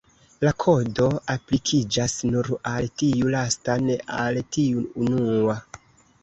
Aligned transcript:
La 0.45 0.51
Kodo 0.61 1.09
aplikiĝas 1.33 2.15
nur 2.29 2.49
al 2.71 2.87
tiu 3.03 3.29
lasta, 3.35 3.77
ne 3.91 3.99
al 4.23 4.41
tiu 4.57 4.83
unua. 5.05 5.61